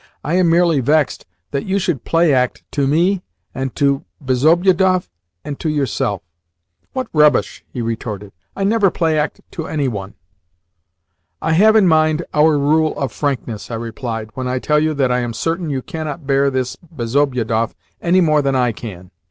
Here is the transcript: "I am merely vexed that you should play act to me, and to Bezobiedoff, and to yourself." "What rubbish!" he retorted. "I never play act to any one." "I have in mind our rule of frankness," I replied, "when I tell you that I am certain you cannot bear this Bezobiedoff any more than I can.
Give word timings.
"I 0.23 0.33
am 0.33 0.49
merely 0.49 0.79
vexed 0.79 1.27
that 1.51 1.67
you 1.67 1.77
should 1.77 2.05
play 2.05 2.33
act 2.33 2.63
to 2.71 2.87
me, 2.87 3.21
and 3.53 3.75
to 3.75 4.03
Bezobiedoff, 4.19 5.11
and 5.45 5.59
to 5.59 5.69
yourself." 5.69 6.23
"What 6.93 7.05
rubbish!" 7.13 7.63
he 7.71 7.83
retorted. 7.83 8.31
"I 8.55 8.63
never 8.63 8.89
play 8.89 9.19
act 9.19 9.41
to 9.51 9.67
any 9.67 9.87
one." 9.87 10.15
"I 11.39 11.51
have 11.53 11.75
in 11.75 11.87
mind 11.87 12.25
our 12.33 12.57
rule 12.57 12.97
of 12.97 13.11
frankness," 13.11 13.69
I 13.69 13.75
replied, 13.75 14.31
"when 14.33 14.47
I 14.47 14.57
tell 14.57 14.79
you 14.79 14.95
that 14.95 15.11
I 15.11 15.19
am 15.19 15.33
certain 15.33 15.69
you 15.69 15.83
cannot 15.83 16.25
bear 16.25 16.49
this 16.49 16.77
Bezobiedoff 16.77 17.75
any 18.01 18.21
more 18.21 18.41
than 18.41 18.55
I 18.55 18.71
can. 18.71 19.11